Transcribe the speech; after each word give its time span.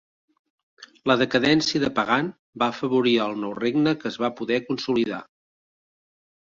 La 1.11 1.15
decadència 1.23 1.83
de 1.85 1.91
Pagan 1.99 2.31
va 2.65 2.71
afavorir 2.75 3.15
al 3.27 3.39
nou 3.45 3.55
regne 3.63 3.97
que 4.01 4.13
es 4.15 4.19
va 4.27 4.35
poder 4.43 4.63
consolidar. 4.73 5.23